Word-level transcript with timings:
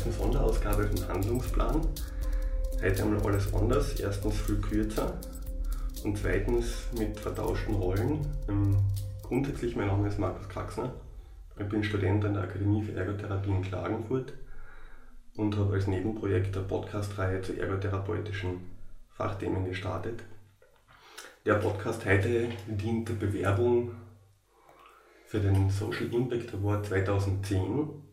ersten 0.00 0.12
Sonderausgabe 0.12 0.88
vom 0.88 1.08
Handlungsplan. 1.08 1.86
Heute 2.82 3.02
einmal 3.02 3.20
alles 3.20 3.52
anders. 3.52 4.00
Erstens 4.00 4.34
viel 4.40 4.56
kürzer 4.56 5.12
und 6.04 6.16
zweitens 6.16 6.86
mit 6.96 7.20
vertauschten 7.20 7.74
Rollen. 7.74 8.26
Ähm, 8.48 8.78
grundsätzlich, 9.22 9.76
mein 9.76 9.88
Name 9.88 10.08
ist 10.08 10.18
Markus 10.18 10.48
Kraxner. 10.48 10.94
Ich 11.58 11.68
bin 11.68 11.84
Student 11.84 12.24
an 12.24 12.32
der 12.32 12.44
Akademie 12.44 12.82
für 12.82 12.94
Ergotherapie 12.94 13.50
in 13.50 13.60
Klagenfurt 13.60 14.32
und 15.36 15.54
habe 15.58 15.74
als 15.74 15.86
Nebenprojekt 15.86 16.56
eine 16.56 16.66
Podcast-Reihe 16.66 17.42
zu 17.42 17.60
ergotherapeutischen 17.60 18.70
Fachthemen 19.10 19.66
gestartet. 19.66 20.22
Der 21.44 21.56
Podcast 21.56 22.06
heute 22.06 22.48
dient 22.66 23.06
der 23.10 23.14
Bewerbung 23.16 23.90
für 25.26 25.40
den 25.40 25.68
Social 25.68 26.06
Impact 26.06 26.54
Award 26.54 26.86
2010. 26.86 28.09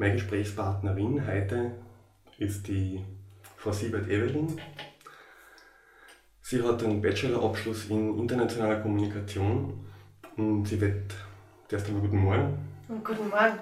Meine 0.00 0.14
Gesprächspartnerin 0.14 1.26
heute 1.26 1.72
ist 2.38 2.66
die 2.68 3.04
Frau 3.58 3.70
Siebert 3.70 4.08
Evelyn. 4.08 4.58
Sie 6.40 6.62
hat 6.62 6.82
einen 6.82 7.02
Bachelorabschluss 7.02 7.90
in 7.90 8.18
internationaler 8.18 8.80
Kommunikation 8.80 9.84
und 10.38 10.64
sie 10.66 10.80
wird, 10.80 11.14
zuerst 11.68 11.86
einmal 11.88 12.00
guten 12.00 12.16
Morgen. 12.16 12.58
Und 12.88 13.04
guten 13.04 13.28
Morgen. 13.28 13.58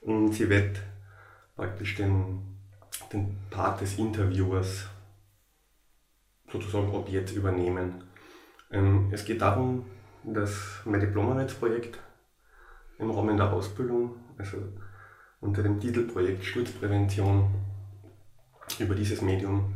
Und 0.00 0.32
sie 0.32 0.50
wird 0.50 0.80
praktisch 1.54 1.94
den, 1.94 2.40
den 3.12 3.36
Part 3.48 3.80
des 3.80 3.96
Interviewers 3.96 4.88
sozusagen 6.50 6.92
ab 6.92 7.08
jetzt 7.08 7.36
übernehmen. 7.36 8.02
Ähm, 8.72 9.08
es 9.12 9.24
geht 9.24 9.40
darum, 9.40 9.86
dass 10.24 10.80
mein 10.84 10.98
Diplomarbeitsprojekt 10.98 11.96
im 12.98 13.12
Rahmen 13.12 13.36
der 13.36 13.52
Ausbildung, 13.52 14.16
also 14.36 14.56
unter 15.40 15.62
dem 15.62 15.80
Titelprojekt 15.80 16.44
Sturzprävention, 16.44 17.48
über 18.78 18.94
dieses 18.94 19.20
Medium 19.22 19.74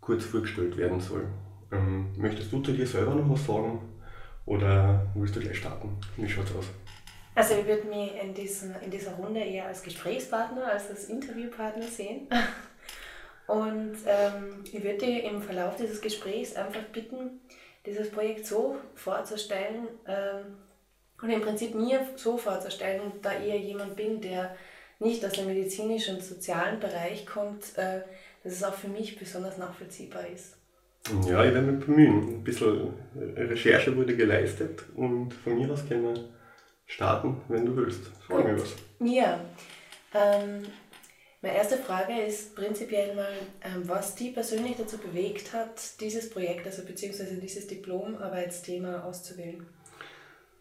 kurz 0.00 0.24
vorgestellt 0.24 0.76
werden 0.76 1.00
soll. 1.00 1.26
Ähm, 1.72 2.12
möchtest 2.16 2.52
du 2.52 2.60
zu 2.60 2.72
dir 2.72 2.86
selber 2.86 3.14
noch 3.14 3.28
was 3.30 3.46
sagen 3.46 3.80
oder 4.46 5.06
willst 5.14 5.36
du 5.36 5.40
gleich 5.40 5.58
starten? 5.58 5.98
Wie 6.16 6.28
schaut 6.28 6.46
es 6.46 6.56
aus? 6.56 6.66
Also 7.34 7.54
ich 7.54 7.66
würde 7.66 7.86
mich 7.86 8.12
in, 8.20 8.34
diesen, 8.34 8.74
in 8.82 8.90
dieser 8.90 9.12
Runde 9.12 9.40
eher 9.40 9.66
als 9.66 9.82
Gesprächspartner, 9.82 10.72
als 10.72 10.90
als 10.90 11.04
Interviewpartner 11.04 11.86
sehen. 11.86 12.26
Und 13.46 13.96
ähm, 14.06 14.62
ich 14.64 14.82
würde 14.84 14.98
dich 14.98 15.24
im 15.24 15.40
Verlauf 15.40 15.76
dieses 15.76 16.02
Gesprächs 16.02 16.54
einfach 16.54 16.82
bitten, 16.92 17.40
dieses 17.86 18.10
Projekt 18.10 18.44
so 18.44 18.76
vorzustellen 18.94 19.88
ähm, 20.06 20.58
und 21.22 21.30
im 21.30 21.40
Prinzip 21.40 21.74
mir 21.74 22.06
so 22.16 22.36
vorzustellen, 22.36 23.00
da 23.22 23.30
ich 23.40 23.64
jemand 23.64 23.96
bin, 23.96 24.20
der 24.20 24.54
nicht 24.98 25.24
aus 25.24 25.32
dem 25.32 25.46
medizinischen 25.46 26.16
und 26.16 26.22
sozialen 26.22 26.80
Bereich 26.80 27.26
kommt, 27.26 27.76
äh, 27.76 28.00
dass 28.42 28.52
es 28.52 28.64
auch 28.64 28.74
für 28.74 28.88
mich 28.88 29.18
besonders 29.18 29.58
nachvollziehbar 29.58 30.26
ist. 30.26 30.56
Ja, 31.26 31.44
ich 31.44 31.54
werde 31.54 31.62
mich 31.62 31.84
bemühen. 31.84 32.28
Ein 32.34 32.44
bisschen 32.44 32.92
Recherche 33.36 33.96
wurde 33.96 34.16
geleistet 34.16 34.84
und 34.94 35.32
von 35.32 35.56
mir 35.56 35.70
aus 35.70 35.86
können 35.88 36.02
wir 36.04 36.24
starten, 36.86 37.40
wenn 37.48 37.64
du 37.64 37.76
willst. 37.76 38.06
Frag 38.26 38.44
mir 38.44 38.60
was. 38.60 38.74
Ja. 39.00 39.40
Ähm, 40.14 40.66
meine 41.40 41.56
erste 41.56 41.76
Frage 41.76 42.20
ist 42.20 42.56
prinzipiell 42.56 43.14
mal, 43.14 43.32
ähm, 43.62 43.82
was 43.84 44.16
die 44.16 44.30
persönlich 44.30 44.76
dazu 44.76 44.98
bewegt 44.98 45.52
hat, 45.52 46.00
dieses 46.00 46.30
Projekt, 46.30 46.66
also 46.66 46.84
beziehungsweise 46.84 47.36
dieses 47.36 47.66
Diplomarbeitsthema 47.68 49.04
auszuwählen. 49.04 49.64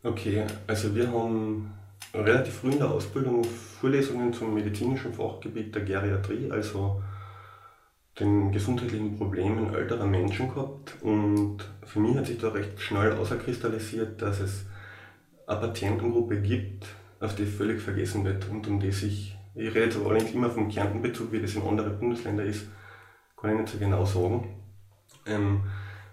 Okay, 0.04 0.46
also 0.68 0.96
wir 0.96 1.12
haben 1.12 1.74
relativ 2.14 2.54
früh 2.56 2.72
in 2.72 2.80
der 2.80 2.90
Ausbildung 2.90 3.44
Vorlesungen 3.44 4.34
zum 4.34 4.54
medizinischen 4.54 5.14
Fachgebiet 5.14 5.76
der 5.76 5.84
Geriatrie, 5.84 6.50
also 6.52 7.02
den 8.20 8.52
gesundheitlichen 8.52 9.18
Problemen 9.18 9.74
älterer 9.74 10.08
Menschen 10.08 10.50
gehabt 10.50 10.96
und 11.02 11.58
für 11.84 12.00
mich 12.00 12.18
hat 12.18 12.26
sich 12.26 12.40
da 12.40 12.50
recht 12.50 12.80
schnell 12.80 13.12
außerkristallisiert, 13.14 14.22
dass 14.22 14.40
es 14.40 14.66
eine 15.46 15.60
Patientengruppe 15.60 16.42
gibt, 16.42 16.88
auf 17.20 17.36
die 17.36 17.46
völlig 17.46 17.82
vergessen 17.82 18.26
wird 18.26 18.50
und 18.50 18.68
um 18.68 18.80
die 18.80 18.92
sich, 18.92 19.38
ich 19.56 19.70
rede 19.70 19.86
jetzt 19.86 19.98
allerdings 19.98 20.32
immer 20.32 20.50
vom 20.50 20.70
Kärntenbezug, 20.70 21.32
wie 21.32 21.42
das 21.42 21.56
in 21.56 21.64
anderen 21.64 22.00
Bundesländern 22.00 22.48
ist, 22.48 22.68
kann 23.36 23.52
ich 23.52 23.60
nicht 23.62 23.70
so 23.74 23.78
genau 23.78 24.04
sagen, 24.04 24.56
ähm, 25.28 25.64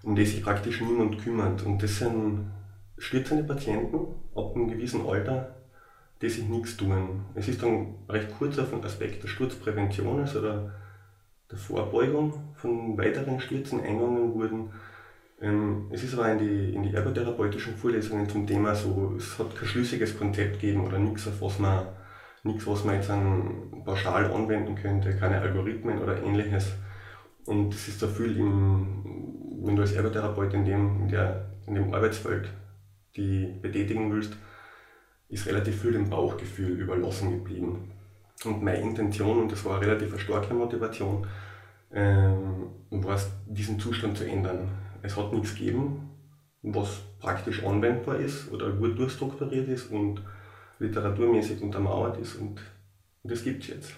um 0.02 0.14
die 0.14 0.26
sich 0.26 0.42
praktisch 0.42 0.80
niemand 0.82 1.22
kümmert. 1.22 1.62
Und 1.64 1.82
das 1.82 1.98
sind 1.98 2.50
stürzende 2.98 3.44
Patienten 3.44 4.14
ab 4.34 4.54
einem 4.54 4.68
gewissen 4.68 5.06
Alter, 5.06 5.56
die 6.24 6.30
sich 6.30 6.48
nichts 6.48 6.76
tun. 6.76 7.24
Es 7.34 7.46
ist 7.48 7.62
dann 7.62 7.94
recht 8.08 8.28
kurz 8.38 8.58
auf 8.58 8.70
den 8.70 8.84
Aspekt 8.84 9.22
der 9.22 9.28
Sturzprävention, 9.28 10.20
also 10.20 10.40
der 10.40 10.72
der 11.50 11.58
Vorbeugung 11.58 12.32
von 12.56 12.96
weiteren 12.98 13.38
Stürzen 13.40 13.80
eingegangen 13.80 14.34
wurden. 14.34 14.70
Ähm, 15.40 15.86
es 15.90 16.02
ist 16.02 16.14
aber 16.14 16.32
in 16.32 16.38
die, 16.38 16.74
in 16.74 16.82
die 16.82 16.94
ergotherapeutischen 16.94 17.76
Vorlesungen 17.76 18.28
zum 18.28 18.46
Thema 18.46 18.74
so, 18.74 19.14
es 19.16 19.38
hat 19.38 19.54
kein 19.54 19.68
schlüssiges 19.68 20.18
Konzept 20.18 20.60
gegeben 20.60 20.84
oder 20.84 20.98
nichts, 20.98 21.28
auf 21.28 21.40
was 21.40 21.58
man, 21.58 21.86
nichts, 22.42 22.66
was 22.66 22.84
man 22.84 22.96
jetzt 22.96 23.10
an 23.10 23.82
pauschal 23.84 24.32
anwenden 24.32 24.74
könnte, 24.74 25.16
keine 25.16 25.40
Algorithmen 25.40 25.98
oder 25.98 26.22
ähnliches. 26.22 26.72
Und 27.46 27.74
es 27.74 27.88
ist 27.88 28.02
da 28.02 28.06
viel 28.06 28.36
im, 28.38 29.60
wenn 29.62 29.76
du 29.76 29.82
als 29.82 29.92
Ergotherapeut 29.92 30.54
in 30.54 30.64
dem, 30.64 31.02
in, 31.02 31.08
der, 31.08 31.50
in 31.66 31.74
dem 31.74 31.92
Arbeitsfeld 31.92 32.48
die 33.16 33.46
betätigen 33.60 34.12
willst, 34.12 34.36
ist 35.28 35.46
relativ 35.46 35.82
viel 35.82 35.92
dem 35.92 36.10
Bauchgefühl 36.10 36.78
überlassen 36.78 37.30
geblieben. 37.30 37.90
Und 38.44 38.62
meine 38.62 38.80
Intention, 38.80 39.42
und 39.42 39.52
das 39.52 39.64
war 39.64 39.76
eine 39.76 39.86
relativ 39.86 40.18
starke 40.18 40.54
Motivation, 40.54 41.26
ähm, 41.92 42.70
war 42.90 43.16
es, 43.16 43.28
diesen 43.46 43.78
Zustand 43.78 44.18
zu 44.18 44.24
ändern. 44.24 44.68
Es 45.02 45.16
hat 45.16 45.32
nichts 45.32 45.54
gegeben, 45.54 46.10
was 46.62 47.00
praktisch 47.20 47.64
anwendbar 47.64 48.18
ist 48.18 48.50
oder 48.50 48.70
gut 48.70 48.98
durchstrukturiert 48.98 49.68
ist 49.68 49.90
und 49.90 50.22
literaturmäßig 50.78 51.62
untermauert 51.62 52.18
ist 52.18 52.36
und, 52.36 52.60
das 53.26 53.42
gibt 53.42 53.62
es 53.62 53.68
jetzt. 53.70 53.92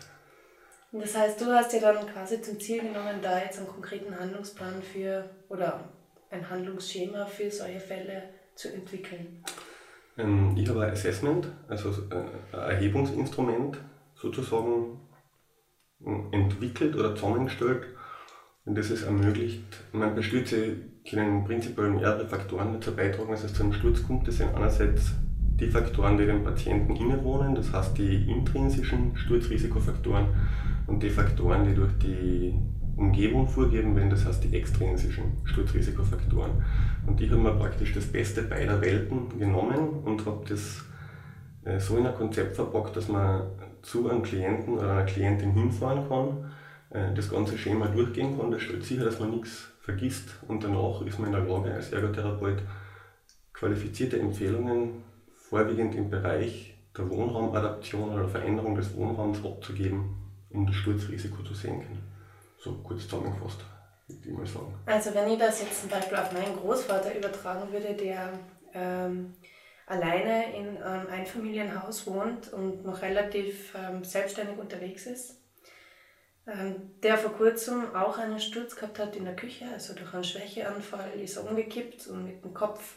Das 0.92 1.16
heißt, 1.16 1.40
du 1.40 1.46
hast 1.46 1.72
dir 1.72 1.80
dann 1.80 2.06
quasi 2.06 2.40
zum 2.40 2.60
Ziel 2.60 2.80
genommen, 2.80 3.18
da 3.20 3.40
jetzt 3.42 3.58
einen 3.58 3.66
konkreten 3.66 4.16
Handlungsplan 4.18 4.80
für 4.82 5.28
oder 5.48 5.80
ein 6.30 6.48
Handlungsschema 6.48 7.26
für 7.26 7.50
solche 7.50 7.80
Fälle 7.80 8.22
zu 8.54 8.72
entwickeln. 8.72 9.42
Ähm, 10.18 10.54
ich 10.56 10.68
habe 10.68 10.84
ein 10.84 10.92
Assessment, 10.92 11.48
also 11.68 11.90
äh, 12.10 12.56
ein 12.56 12.70
Erhebungsinstrument 12.70 13.78
sozusagen 14.14 15.00
entwickelt 16.30 16.94
oder 16.94 17.14
zusammengestellt. 17.14 17.84
Und 18.64 18.76
das 18.76 18.90
es 18.90 19.04
ermöglicht, 19.04 19.64
meine 19.92 20.22
Stürze 20.22 20.76
können 21.08 21.44
prinzipiell 21.44 21.90
mehrere 21.90 22.26
Faktoren 22.26 22.72
dazu 22.72 22.94
beitragen, 22.94 23.30
dass 23.30 23.44
es 23.44 23.54
zu 23.54 23.62
einem 23.62 23.72
Sturz 23.72 24.02
kommt. 24.04 24.26
Das 24.26 24.38
sind 24.38 24.54
einerseits 24.54 25.12
die 25.60 25.68
Faktoren, 25.68 26.18
die 26.18 26.26
dem 26.26 26.42
Patienten 26.42 26.96
innewohnen, 26.96 27.54
das 27.54 27.72
heißt 27.72 27.96
die 27.96 28.30
intrinsischen 28.30 29.16
Sturzrisikofaktoren 29.16 30.26
und 30.86 31.02
die 31.02 31.10
Faktoren, 31.10 31.64
die 31.64 31.74
durch 31.74 31.92
die 31.98 32.54
Umgebung 32.96 33.46
vorgeben 33.46 33.94
werden, 33.94 34.10
das 34.10 34.24
heißt 34.24 34.42
die 34.44 34.56
extrinsischen 34.56 35.24
Sturzrisikofaktoren. 35.44 36.64
Und 37.06 37.20
ich 37.20 37.30
habe 37.30 37.42
mir 37.42 37.52
praktisch 37.52 37.92
das 37.92 38.06
Beste 38.06 38.42
beider 38.42 38.80
Welten 38.80 39.38
genommen 39.38 40.02
und 40.04 40.24
habe 40.24 40.44
das 40.48 40.82
äh, 41.64 41.78
so 41.78 41.98
in 41.98 42.06
ein 42.06 42.14
Konzept 42.14 42.56
verpackt, 42.56 42.96
dass 42.96 43.08
man 43.08 43.42
zu 43.82 44.08
einem 44.08 44.22
Klienten 44.22 44.74
oder 44.74 44.92
einer 44.92 45.04
Klientin 45.04 45.52
hinfahren 45.52 46.08
kann, 46.08 46.50
äh, 46.90 47.14
das 47.14 47.30
ganze 47.30 47.58
Schema 47.58 47.86
durchgehen 47.88 48.38
kann, 48.38 48.50
das 48.50 48.62
stellt 48.62 48.84
sicher, 48.84 49.04
dass 49.04 49.20
man 49.20 49.30
nichts 49.30 49.68
vergisst 49.80 50.30
und 50.48 50.64
danach 50.64 51.02
ist 51.02 51.18
man 51.18 51.28
in 51.28 51.34
der 51.34 51.44
Lage, 51.44 51.72
als 51.72 51.92
Ergotherapeut 51.92 52.62
qualifizierte 53.52 54.18
Empfehlungen 54.18 55.04
vorwiegend 55.34 55.94
im 55.94 56.10
Bereich 56.10 56.74
der 56.96 57.08
Wohnraumadaption 57.08 58.10
oder 58.10 58.28
Veränderung 58.28 58.74
des 58.74 58.94
Wohnraums 58.96 59.44
abzugeben, 59.44 60.16
um 60.50 60.66
das 60.66 60.74
Sturzrisiko 60.76 61.42
zu 61.42 61.54
senken. 61.54 61.98
So 62.66 62.72
kurz 62.82 63.02
zusammengefasst, 63.04 63.60
würde 64.08 64.28
ich 64.28 64.36
mal 64.36 64.44
sagen. 64.44 64.74
Also 64.86 65.14
wenn 65.14 65.30
ich 65.30 65.38
das 65.38 65.62
jetzt 65.62 65.82
zum 65.82 65.88
Beispiel 65.88 66.18
auf 66.18 66.32
meinen 66.32 66.56
Großvater 66.56 67.16
übertragen 67.16 67.70
würde, 67.72 67.94
der 67.94 68.32
ähm, 68.74 69.34
alleine 69.86 70.52
in 70.52 70.82
einem 70.82 71.06
Einfamilienhaus 71.06 72.08
wohnt 72.08 72.52
und 72.52 72.84
noch 72.84 73.02
relativ 73.02 73.72
ähm, 73.76 74.02
selbstständig 74.02 74.58
unterwegs 74.58 75.06
ist, 75.06 75.40
ähm, 76.48 76.90
der 77.04 77.18
vor 77.18 77.34
kurzem 77.34 77.94
auch 77.94 78.18
einen 78.18 78.40
Sturz 78.40 78.74
gehabt 78.74 78.98
hat 78.98 79.14
in 79.14 79.26
der 79.26 79.36
Küche, 79.36 79.66
also 79.72 79.94
durch 79.94 80.12
einen 80.12 80.24
Schwächeanfall 80.24 81.12
ist 81.22 81.36
er 81.36 81.48
umgekippt 81.48 82.08
und 82.08 82.24
mit 82.24 82.42
dem 82.42 82.52
Kopf 82.52 82.96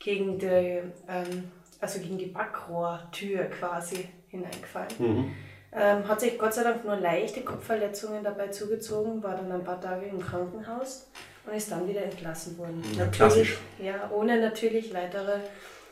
gegen 0.00 0.40
die, 0.40 0.82
ähm, 1.08 1.52
also 1.78 2.00
gegen 2.00 2.18
die 2.18 2.26
Backrohrtür 2.26 3.44
quasi 3.50 4.08
hineingefallen. 4.26 4.90
Mhm. 4.98 5.34
Ähm, 5.72 6.08
hat 6.08 6.20
sich 6.20 6.36
Gott 6.36 6.52
sei 6.52 6.64
Dank 6.64 6.84
nur 6.84 6.96
leichte 6.96 7.42
Kopfverletzungen 7.42 8.24
dabei 8.24 8.48
zugezogen, 8.48 9.22
war 9.22 9.36
dann 9.36 9.52
ein 9.52 9.62
paar 9.62 9.80
Tage 9.80 10.06
im 10.06 10.20
Krankenhaus 10.20 11.08
und 11.46 11.54
ist 11.54 11.70
dann 11.70 11.88
wieder 11.88 12.02
entlassen 12.02 12.58
worden. 12.58 12.82
Ja, 12.96 13.04
natürlich, 13.04 13.56
ja, 13.78 14.10
ohne 14.12 14.40
natürlich 14.40 14.92
weitere 14.92 15.38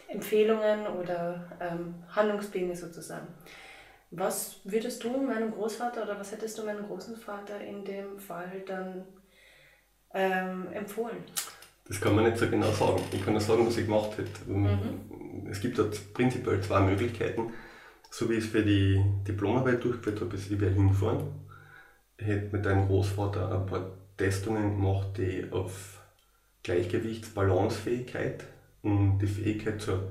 Empfehlungen 0.08 0.86
oder 0.86 1.44
ähm, 1.60 1.94
Handlungspläne 2.08 2.74
sozusagen. 2.74 3.28
Was 4.10 4.60
würdest 4.64 5.04
du 5.04 5.10
meinem 5.10 5.52
Großvater 5.52 6.02
oder 6.02 6.18
was 6.18 6.32
hättest 6.32 6.58
du 6.58 6.64
meinem 6.64 6.86
Großvater 6.86 7.60
in 7.60 7.84
dem 7.84 8.18
Fall 8.18 8.64
dann 8.66 9.04
ähm, 10.14 10.66
empfohlen? 10.72 11.18
Das 11.86 12.00
kann 12.00 12.16
man 12.16 12.24
nicht 12.24 12.38
so 12.38 12.48
genau 12.48 12.70
sagen. 12.72 13.02
Ich 13.12 13.22
kann 13.22 13.34
nur 13.34 13.42
sagen, 13.42 13.66
was 13.66 13.76
ich 13.76 13.86
gemacht 13.86 14.16
hätte. 14.18 14.50
Mhm. 14.50 15.46
Es 15.50 15.60
gibt 15.60 15.78
dort 15.78 16.12
prinzipiell 16.14 16.60
zwei 16.62 16.80
Möglichkeiten. 16.80 17.52
So 18.10 18.28
wie 18.28 18.34
ich 18.34 18.44
es 18.44 18.50
für 18.50 18.62
die 18.62 19.04
Diplomarbeit 19.26 19.84
durchgeführt 19.84 20.20
habe, 20.20 20.34
ist, 20.34 20.50
ich 20.50 20.60
wäre 20.60 20.72
hingefahren, 20.72 21.24
hätte 22.16 22.56
mit 22.56 22.64
deinem 22.64 22.86
Großvater 22.86 23.60
ein 23.60 23.66
paar 23.66 23.92
Testungen 24.16 24.76
gemacht, 24.76 25.18
die 25.18 25.46
auf 25.50 26.00
Gleichgewichtsbalancefähigkeit 26.62 28.44
und 28.82 29.18
die 29.18 29.26
Fähigkeit 29.26 29.80
zur 29.80 30.10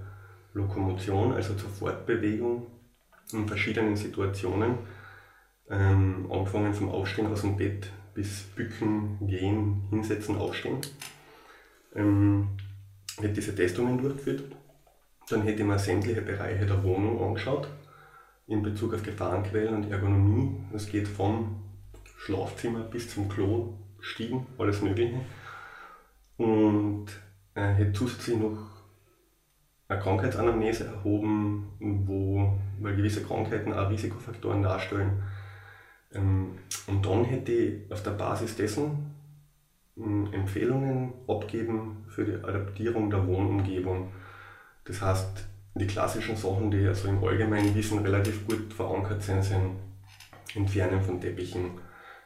Lokomotion, 0.53 1.33
also 1.33 1.55
zur 1.55 1.69
Fortbewegung 1.69 2.67
in 3.33 3.47
verschiedenen 3.47 3.95
Situationen, 3.95 4.77
ähm, 5.69 6.31
angefangen 6.31 6.73
vom 6.73 6.89
Aufstehen 6.89 7.27
aus 7.27 7.41
dem 7.41 7.57
Bett 7.57 7.91
bis 8.13 8.43
Bücken, 8.43 9.17
Gehen, 9.27 9.83
Hinsetzen, 9.89 10.37
Aufstehen. 10.37 10.79
Ähm, 11.93 12.49
hätte 13.17 13.33
diese 13.33 13.53
Testungen 13.53 13.97
durchgeführt. 13.97 14.43
Dann 15.29 15.41
hätte 15.41 15.61
ich 15.61 15.67
mir 15.67 15.77
sämtliche 15.77 16.21
Bereiche 16.21 16.65
der 16.65 16.81
Wohnung 16.83 17.21
angeschaut 17.21 17.67
in 18.47 18.63
Bezug 18.63 18.93
auf 18.93 19.03
Gefahrenquellen 19.03 19.75
und 19.75 19.91
Ergonomie. 19.91 20.55
Das 20.71 20.89
geht 20.89 21.07
vom 21.07 21.63
Schlafzimmer 22.17 22.81
bis 22.81 23.13
zum 23.13 23.29
Klo, 23.29 23.73
Stiegen, 23.99 24.47
alles 24.57 24.81
Mögliche. 24.81 25.19
Und 26.37 27.07
äh, 27.55 27.73
hätte 27.73 27.93
zusätzlich 27.93 28.37
noch 28.37 28.57
eine 29.89 29.99
Krankheitsanamnese 29.99 30.85
erhoben, 30.85 31.69
wo 31.79 32.57
weil 32.79 32.95
gewisse 32.95 33.23
Krankheiten 33.23 33.73
auch 33.73 33.89
Risikofaktoren 33.89 34.61
darstellen. 34.61 35.23
Ähm, 36.13 36.59
und 36.87 37.05
dann 37.05 37.25
hätte 37.25 37.51
ich 37.51 37.91
auf 37.91 38.03
der 38.03 38.11
Basis 38.11 38.55
dessen 38.55 39.15
hm, 39.95 40.31
Empfehlungen 40.33 41.13
abgeben 41.27 42.05
für 42.07 42.25
die 42.25 42.35
Adaptierung 42.35 43.09
der 43.09 43.25
Wohnumgebung. 43.25 44.11
Das 44.85 45.01
heißt, 45.01 45.47
die 45.79 45.87
klassischen 45.87 46.35
Sachen, 46.35 46.71
die 46.71 46.85
also 46.85 47.07
im 47.07 47.23
allgemeinen 47.23 47.73
Wissen 47.75 47.99
relativ 47.99 48.47
gut 48.47 48.73
verankert 48.73 49.21
sind, 49.21 49.43
sind 49.43 49.71
Entfernen 50.55 51.01
von 51.01 51.19
Teppichen, 51.19 51.71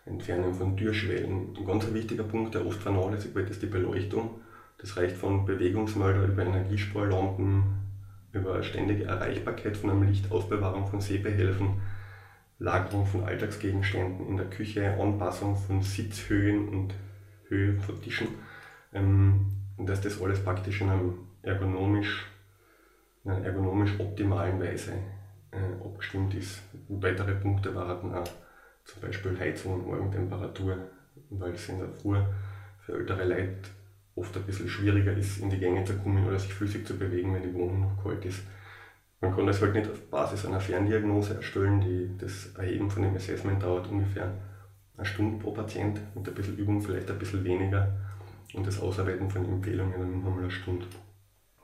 Entfernen 0.06 0.53
von 0.53 0.77
Türschwellen. 0.77 1.56
Ein 1.57 1.65
ganz 1.65 1.92
wichtiger 1.94 2.24
Punkt, 2.24 2.56
der 2.56 2.65
oft 2.65 2.81
vernachlässigt 2.81 3.36
wird, 3.36 3.50
ist 3.50 3.62
die 3.62 3.68
Beleuchtung. 3.68 4.42
Das 4.77 4.98
reicht 4.98 5.15
von 5.15 5.45
Bewegungsmelder 5.45 6.25
über 6.25 6.44
Energiesparlampen, 6.44 7.63
über 8.33 8.63
ständige 8.63 9.06
Erreichbarkeit 9.06 9.77
von 9.77 9.92
einem 9.92 10.04
Licht, 10.04 10.31
Aufbewahrung 10.31 10.88
von 10.88 11.01
Sehbehelfen, 11.01 11.81
Lagerung 12.57 13.06
von 13.06 13.24
Alltagsgegenständen 13.24 14.27
in 14.27 14.38
der 14.38 14.50
Küche, 14.50 14.97
Anpassung 15.00 15.56
von 15.56 15.81
Sitzhöhen 15.81 16.69
und 16.69 16.94
Höhe 17.47 17.80
von 17.80 18.01
Tischen. 18.01 18.27
Ähm, 18.94 19.47
dass 19.77 20.01
das 20.01 20.21
alles 20.21 20.44
praktisch 20.44 20.81
in, 20.81 20.89
einem 20.89 21.13
ergonomisch, 21.44 22.31
in 23.23 23.31
einer 23.31 23.45
ergonomisch 23.45 24.00
optimalen 24.00 24.59
Weise 24.59 24.94
äh, 25.51 25.85
abgestimmt 25.85 26.33
ist. 26.33 26.62
Weitere 26.88 27.35
Punkte 27.35 27.73
waren 27.75 28.13
auch 28.13 28.29
zum 28.85 29.01
Beispiel 29.01 29.38
Heizung 29.39 29.75
und 29.75 29.88
Morgentemperatur, 29.88 30.77
weil 31.29 31.53
es 31.53 31.69
in 31.69 31.79
der 31.79 31.89
Früh 31.89 32.18
für 32.81 32.94
ältere 32.94 33.25
Leute 33.25 33.69
oft 34.15 34.35
ein 34.35 34.44
bisschen 34.44 34.68
schwieriger 34.68 35.13
ist, 35.13 35.39
in 35.39 35.50
die 35.50 35.59
Gänge 35.59 35.83
zu 35.83 35.95
kommen 35.97 36.25
oder 36.27 36.38
sich 36.38 36.53
flüssig 36.53 36.85
zu 36.85 36.97
bewegen, 36.97 37.33
wenn 37.33 37.44
die 37.44 37.53
Wohnung 37.53 37.81
noch 37.81 38.03
kalt 38.03 38.25
ist. 38.25 38.41
Man 39.21 39.35
kann 39.35 39.45
das 39.45 39.62
halt 39.62 39.75
nicht 39.75 39.89
auf 39.89 40.09
Basis 40.09 40.45
einer 40.45 40.59
Ferndiagnose 40.59 41.35
erstellen. 41.35 41.79
Die, 41.79 42.18
das 42.18 42.53
Erheben 42.56 42.89
von 42.89 43.03
dem 43.03 43.15
Assessment 43.15 43.62
dauert 43.62 43.88
ungefähr 43.89 44.33
eine 44.97 45.06
Stunde 45.06 45.38
pro 45.41 45.51
Patient, 45.51 46.00
mit 46.15 46.27
ein 46.27 46.33
bisschen 46.33 46.57
Übung 46.57 46.81
vielleicht 46.81 47.09
ein 47.09 47.19
bisschen 47.19 47.44
weniger 47.44 47.95
und 48.53 48.65
das 48.65 48.79
Ausarbeiten 48.81 49.29
von 49.29 49.45
Empfehlungen 49.45 50.00
dann 50.00 50.23
nochmal 50.23 50.44
eine 50.44 50.51
Stunde. 50.51 50.85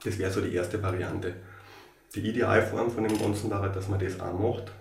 Das 0.04 0.18
wäre 0.18 0.32
so 0.32 0.42
die 0.42 0.54
erste 0.54 0.82
Variante. 0.82 1.34
Die 2.16 2.30
Idealform 2.30 2.90
von 2.90 3.04
dem 3.04 3.18
Ganzen 3.18 3.50
wäre, 3.50 3.72
dass 3.72 3.90
man 3.90 4.00
das 4.00 4.20
auch 4.20 4.40
macht, 4.40 4.72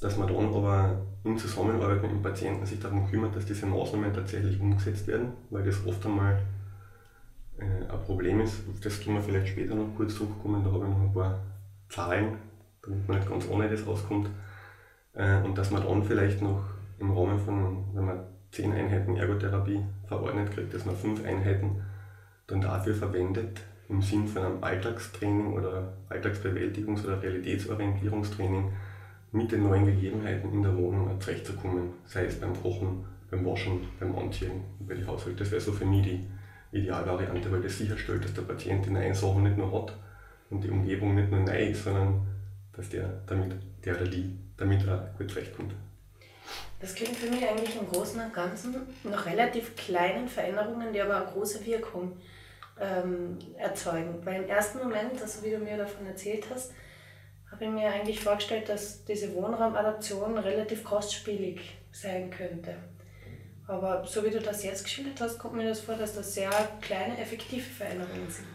dass 0.00 0.16
man 0.16 0.28
dann 0.28 0.54
aber 0.54 1.00
in 1.24 1.36
Zusammenarbeit 1.36 2.02
mit 2.02 2.10
dem 2.10 2.22
Patienten 2.22 2.64
sich 2.64 2.78
darum 2.78 3.10
kümmert, 3.10 3.34
dass 3.34 3.46
diese 3.46 3.66
Maßnahmen 3.66 4.12
tatsächlich 4.14 4.60
umgesetzt 4.60 5.06
werden, 5.08 5.32
weil 5.50 5.64
das 5.64 5.84
oft 5.84 6.04
einmal 6.06 6.40
äh, 7.58 7.90
ein 7.90 8.02
Problem 8.04 8.40
ist, 8.40 8.62
das 8.82 9.00
können 9.00 9.16
wir 9.16 9.22
vielleicht 9.22 9.48
später 9.48 9.74
noch 9.74 9.94
kurz 9.96 10.14
zurückkommen, 10.14 10.62
da 10.62 10.70
habe 10.70 10.84
ich 10.84 10.90
noch 10.90 11.00
ein 11.00 11.12
paar 11.12 11.40
Zahlen, 11.88 12.38
damit 12.82 13.08
man 13.08 13.18
nicht 13.18 13.28
ganz 13.28 13.48
ohne 13.48 13.68
das 13.68 13.86
auskommt. 13.86 14.30
Äh, 15.14 15.42
und 15.42 15.58
dass 15.58 15.70
man 15.70 15.82
dann 15.82 16.04
vielleicht 16.04 16.40
noch 16.40 16.62
im 16.98 17.10
Rahmen 17.10 17.38
von, 17.38 17.84
wenn 17.94 18.04
man 18.04 18.20
zehn 18.52 18.72
Einheiten 18.72 19.16
Ergotherapie 19.16 19.84
verordnet 20.06 20.52
kriegt, 20.52 20.72
dass 20.72 20.84
man 20.84 20.96
fünf 20.96 21.24
Einheiten 21.24 21.82
dann 22.46 22.60
dafür 22.60 22.94
verwendet, 22.94 23.60
im 23.88 24.02
Sinn 24.02 24.28
von 24.28 24.44
einem 24.44 24.62
Alltagstraining 24.62 25.52
oder 25.52 25.92
Alltagsbewältigungs- 26.10 27.04
oder 27.04 27.22
Realitätsorientierungstraining 27.22 28.72
mit 29.32 29.52
den 29.52 29.62
neuen 29.62 29.86
Gegebenheiten 29.86 30.52
in 30.52 30.62
der 30.62 30.76
Wohnung 30.76 31.20
zurechtzukommen, 31.20 31.90
sei 32.04 32.26
es 32.26 32.40
beim 32.40 32.54
Kochen, 32.60 33.04
beim 33.30 33.44
Waschen, 33.44 33.80
beim 33.98 34.16
Anziehen, 34.16 34.62
bei 34.80 34.94
den 34.94 35.06
Haushalten. 35.06 35.38
Das 35.38 35.50
wäre 35.50 35.60
so 35.60 35.72
für 35.72 35.84
mich 35.84 36.02
die 36.02 36.26
Idealvariante, 36.72 37.50
weil 37.50 37.62
das 37.62 37.78
sicherstellt, 37.78 38.24
dass 38.24 38.34
der 38.34 38.42
Patient 38.42 38.84
die 38.84 38.90
neuen 38.90 39.14
Sachen 39.14 39.42
nicht 39.42 39.56
nur 39.56 39.72
hat 39.72 39.94
und 40.50 40.62
die 40.62 40.70
Umgebung 40.70 41.14
nicht 41.14 41.30
nur 41.30 41.40
neu 41.40 41.68
ist, 41.68 41.84
sondern 41.84 42.26
dass 42.72 42.88
der 42.90 43.22
damit, 43.26 43.54
der 43.84 43.96
oder 43.96 44.08
die 44.08 44.38
damit 44.56 44.88
auch 44.88 45.16
gut 45.16 45.30
zurechtkommt. 45.30 45.74
Das 46.80 46.94
klingt 46.94 47.16
für 47.16 47.30
mich 47.30 47.46
eigentlich 47.46 47.76
im 47.80 47.88
Großen 47.88 48.20
und 48.20 48.32
Ganzen 48.32 48.76
nach 49.04 49.26
relativ 49.26 49.74
kleinen 49.74 50.28
Veränderungen, 50.28 50.92
die 50.92 51.00
aber 51.00 51.16
eine 51.16 51.32
große 51.32 51.66
Wirkung 51.66 52.12
ähm, 52.80 53.38
erzeugen. 53.56 54.24
Weil 54.24 54.42
im 54.42 54.48
ersten 54.48 54.78
Moment, 54.78 55.20
also 55.20 55.44
wie 55.44 55.50
du 55.50 55.58
mir 55.58 55.76
davon 55.76 56.06
erzählt 56.06 56.44
hast, 56.52 56.72
habe 57.50 57.64
ich 57.64 57.70
mir 57.70 57.88
eigentlich 57.88 58.20
vorgestellt, 58.20 58.68
dass 58.68 59.04
diese 59.04 59.34
Wohnraumadaption 59.34 60.36
relativ 60.38 60.84
kostspielig 60.84 61.78
sein 61.92 62.30
könnte. 62.30 62.74
Aber 63.66 64.04
so 64.06 64.24
wie 64.24 64.30
du 64.30 64.40
das 64.40 64.64
jetzt 64.64 64.84
geschildert 64.84 65.20
hast, 65.20 65.38
kommt 65.38 65.56
mir 65.56 65.68
das 65.68 65.80
vor, 65.80 65.94
dass 65.94 66.14
das 66.14 66.34
sehr 66.34 66.50
kleine, 66.80 67.18
effektive 67.18 67.60
Veränderungen 67.60 68.28
sind. 68.28 68.46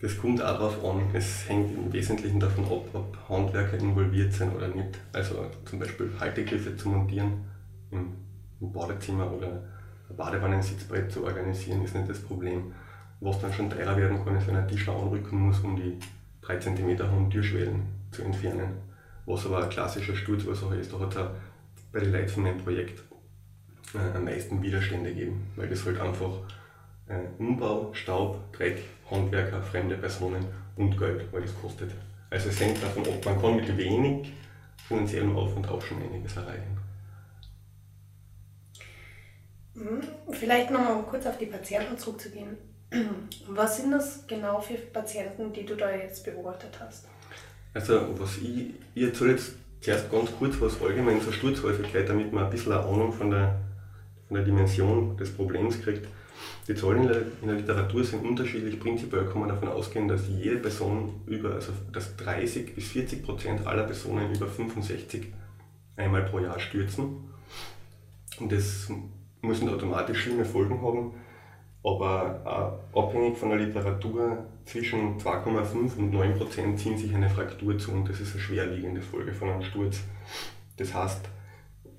Das 0.00 0.16
kommt 0.16 0.40
auch 0.40 0.58
darauf 0.58 0.84
an. 0.84 1.10
Es 1.12 1.48
hängt 1.48 1.76
im 1.76 1.92
Wesentlichen 1.92 2.38
davon 2.38 2.64
ab, 2.64 2.84
ob 2.92 3.28
Handwerker 3.28 3.78
involviert 3.78 4.32
sind 4.32 4.54
oder 4.54 4.68
nicht. 4.68 4.98
Also 5.12 5.46
zum 5.64 5.78
Beispiel 5.78 6.12
Haltegriffe 6.18 6.76
zu 6.76 6.88
montieren 6.88 7.44
im, 7.90 8.14
im 8.60 8.72
Badezimmer 8.72 9.32
oder 9.32 9.62
ein 10.08 10.16
Badewannensitzbrett 10.16 11.10
zu 11.10 11.24
organisieren, 11.24 11.84
ist 11.84 11.94
nicht 11.94 12.08
das 12.08 12.20
Problem. 12.20 12.72
Was 13.20 13.40
dann 13.40 13.52
schon 13.52 13.70
teurer 13.70 13.96
werden 13.96 14.24
kann, 14.24 14.36
ist, 14.36 14.46
wenn 14.46 14.56
ein 14.56 14.68
Tischler 14.68 14.94
anrücken 14.94 15.40
muss, 15.40 15.60
um 15.60 15.76
die 15.76 15.98
3 16.42 16.58
cm 16.58 16.98
hohen 17.10 17.30
Türschwellen 17.30 17.82
zu 18.10 18.22
entfernen. 18.22 18.78
Was 19.26 19.44
aber 19.44 19.64
ein 19.64 19.70
klassischer 19.70 20.14
Sturzursache 20.14 20.76
ist, 20.76 20.92
da 20.92 21.00
hat 21.00 21.14
es 21.14 21.26
bei 21.92 22.00
den 22.00 22.12
Leuten 22.12 22.28
von 22.28 22.44
dem 22.44 22.58
Projekt 22.58 23.02
äh, 23.94 24.16
am 24.16 24.24
meisten 24.24 24.62
Widerstände 24.62 25.12
geben, 25.12 25.46
weil 25.56 25.68
das 25.68 25.84
halt 25.84 26.00
einfach 26.00 26.32
äh, 27.08 27.24
Umbau, 27.38 27.92
Staub, 27.92 28.52
Dreck, 28.52 28.82
Handwerker, 29.10 29.62
fremde 29.62 29.96
Personen 29.96 30.44
und 30.76 30.96
Geld, 30.98 31.32
weil 31.32 31.42
das 31.42 31.54
kostet. 31.60 31.90
Also 32.30 32.50
es 32.50 32.60
hängt 32.60 32.82
davon 32.82 33.02
ab, 33.04 33.24
man 33.24 33.40
kann 33.40 33.56
mit 33.56 33.76
wenig 33.76 34.32
finanziellem 34.86 35.36
Aufwand 35.36 35.68
auch 35.68 35.82
schon 35.82 36.02
einiges 36.02 36.36
erreichen. 36.36 36.78
Mhm. 39.74 40.02
Vielleicht 40.32 40.70
nochmal 40.70 41.02
kurz 41.04 41.26
auf 41.26 41.38
die 41.38 41.46
Patienten 41.46 41.96
zurückzugehen. 41.96 42.56
Was 43.48 43.78
sind 43.78 43.92
das 43.92 44.26
genau 44.26 44.60
für 44.60 44.74
Patienten, 44.74 45.52
die 45.52 45.64
du 45.64 45.74
da 45.74 45.94
jetzt 45.94 46.24
beobachtet 46.24 46.78
hast? 46.80 47.06
Also 47.74 48.14
was 48.18 48.38
ich, 48.38 48.74
ich 48.94 49.02
erzähle 49.02 49.32
jetzt 49.32 49.52
zuerst 49.80 50.10
ganz 50.10 50.30
kurz 50.38 50.60
was 50.60 50.80
allgemein 50.80 51.20
zur 51.20 51.32
Sturzhäufigkeit, 51.32 52.08
damit 52.08 52.32
man 52.32 52.44
ein 52.44 52.50
bisschen 52.50 52.72
eine 52.72 52.82
Ahnung 52.82 53.12
von 53.12 53.30
der 53.30 53.60
von 54.28 54.36
der 54.36 54.44
Dimension 54.44 55.16
des 55.16 55.30
Problems 55.30 55.80
kriegt. 55.82 56.06
Die 56.68 56.74
Zahlen 56.74 57.08
in 57.08 57.48
der, 57.48 57.56
Literatur 57.56 58.04
sind 58.04 58.24
unterschiedlich. 58.24 58.78
Prinzipiell 58.78 59.24
kann 59.24 59.40
man 59.40 59.48
davon 59.48 59.68
ausgehen, 59.68 60.06
dass 60.06 60.28
jede 60.28 60.58
Person 60.58 61.22
über, 61.26 61.54
also 61.54 61.72
dass 61.92 62.14
30 62.16 62.74
bis 62.74 62.88
40 62.88 63.24
Prozent 63.24 63.66
aller 63.66 63.84
Personen 63.84 64.34
über 64.34 64.46
65 64.46 65.32
einmal 65.96 66.24
pro 66.24 66.38
Jahr 66.38 66.60
stürzen. 66.60 67.30
Und 68.38 68.52
das 68.52 68.88
nicht 69.42 69.68
automatisch 69.68 70.22
schlimme 70.22 70.44
Folgen 70.44 70.80
haben, 70.82 71.14
aber 71.82 72.80
abhängig 72.92 73.36
von 73.38 73.50
der 73.50 73.58
Literatur 73.58 74.46
zwischen 74.64 75.18
2,5 75.18 75.96
und 75.98 76.12
9 76.12 76.36
Prozent 76.36 76.78
ziehen 76.78 76.98
sich 76.98 77.14
eine 77.14 77.30
Fraktur 77.30 77.78
zu 77.78 77.92
und 77.92 78.08
das 78.08 78.20
ist 78.20 78.32
eine 78.32 78.42
schwerliegende 78.42 79.00
Folge 79.00 79.32
von 79.32 79.48
einem 79.48 79.62
Sturz. 79.62 80.02
Das 80.76 80.92
heißt, 80.92 81.28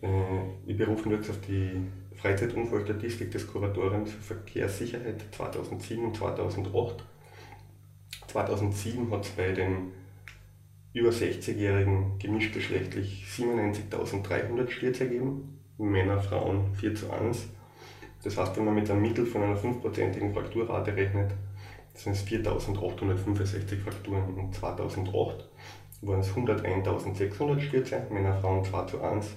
äh, 0.02 0.08
ich 0.66 0.78
berufe 0.78 1.10
jetzt 1.10 1.30
auf 1.30 1.40
die 1.42 1.82
Freizeitunfallstatistik 2.16 3.32
des 3.32 3.48
Kuratoriums 3.48 4.12
für 4.12 4.36
Verkehrssicherheit 4.36 5.24
2007 5.32 6.06
und 6.06 6.18
2008. 6.18 7.04
2007 8.28 9.12
hat 9.12 9.26
es 9.26 9.32
bei 9.32 9.52
den 9.54 9.94
über 10.94 11.10
60-Jährigen 11.10 12.20
gemischtgeschlechtlich 12.20 13.26
97.300 13.38 14.70
Stürze 14.70 15.06
ergeben, 15.06 15.60
Männer, 15.78 16.20
Frauen 16.20 16.74
4 16.74 16.96
zu 16.96 17.12
1. 17.12 17.48
Das 18.24 18.38
heißt, 18.38 18.58
wenn 18.58 18.66
man 18.66 18.76
mit 18.76 18.90
einem 18.90 19.02
Mittel 19.02 19.26
von 19.26 19.44
einer 19.44 19.58
5%igen 19.58 20.34
Frakturrate 20.34 20.96
rechnet, 20.96 21.32
sind 21.94 22.14
es 22.14 22.26
4.865 22.26 23.80
Frakturen 23.80 24.34
und 24.36 24.54
2008 24.54 25.50
waren 26.02 26.20
es 26.20 26.32
101.600 26.34 27.60
Stürze, 27.60 28.08
Männer, 28.10 28.36
Frauen 28.36 28.64
2 28.64 28.86
zu 28.86 29.02
1, 29.02 29.36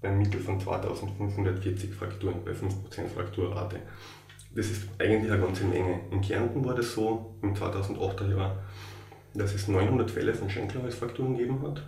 beim 0.00 0.18
Mittel 0.18 0.40
von 0.40 0.60
2.540 0.60 1.92
Frakturen 1.92 2.44
bei 2.44 2.52
5% 2.52 3.08
Frakturrate. 3.14 3.80
Das 4.54 4.70
ist 4.70 4.88
eigentlich 4.98 5.30
eine 5.30 5.40
ganze 5.40 5.64
Menge. 5.64 6.00
In 6.10 6.20
Kärnten 6.20 6.64
war 6.64 6.74
das 6.74 6.92
so 6.94 7.36
im 7.42 7.54
2008er 7.54 8.36
Jahr, 8.36 8.62
dass 9.34 9.54
es 9.54 9.68
900 9.68 10.10
Fälle 10.10 10.34
von 10.34 10.50
Schenkelhalsfrakturen 10.50 11.36
gegeben 11.36 11.62
hat. 11.62 11.86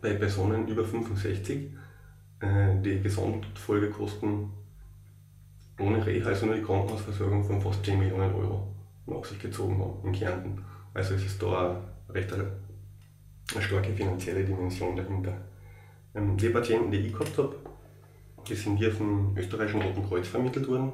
Bei 0.00 0.14
Personen 0.14 0.68
über 0.68 0.84
65 0.84 1.72
äh, 2.40 2.80
die 2.80 3.00
Gesamtfolgekosten 3.00 4.50
ohne 5.78 6.04
Reha, 6.04 6.28
also 6.28 6.46
nur 6.46 6.56
die 6.56 6.62
Krankenhausversorgung 6.62 7.44
von 7.44 7.60
fast 7.60 7.84
10 7.84 7.98
Millionen 7.98 8.34
Euro 8.34 8.74
nach 9.06 9.24
sich 9.24 9.38
gezogen 9.38 9.78
haben 9.78 10.06
in 10.06 10.12
Kärnten. 10.12 10.64
Also 10.94 11.14
es 11.14 11.26
ist 11.26 11.42
da 11.42 11.80
recht 12.08 12.32
eine, 12.32 12.50
eine 13.52 13.62
starke 13.62 13.92
finanzielle 13.92 14.44
Dimension 14.44 14.96
dahinter. 14.96 15.34
Ähm, 16.14 16.36
die 16.36 16.48
Patienten, 16.48 16.90
die 16.90 16.98
ich 16.98 17.12
gehabt 17.12 17.36
habe, 17.38 17.56
die 18.48 18.54
sind 18.54 18.76
hier 18.76 18.92
vom 18.92 19.36
österreichischen 19.36 19.82
Roten 19.82 20.06
Kreuz 20.08 20.28
vermittelt 20.28 20.68
worden 20.68 20.92